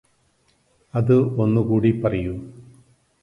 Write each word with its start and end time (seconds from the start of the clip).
അത് 0.93 1.13
ഒന്നുകൂടി 1.37 1.91
പറയൂ 1.91 2.35